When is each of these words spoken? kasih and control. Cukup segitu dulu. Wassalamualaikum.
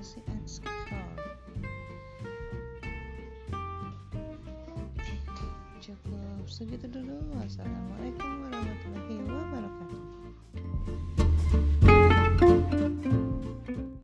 kasih 0.00 0.24
and 0.32 0.48
control. 0.64 1.12
Cukup 5.84 6.48
segitu 6.48 6.88
dulu. 6.88 7.20
Wassalamualaikum. 7.36 8.29